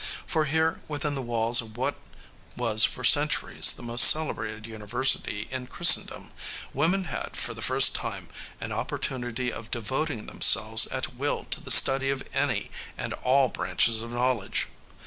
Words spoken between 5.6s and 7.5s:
Christendom, women had,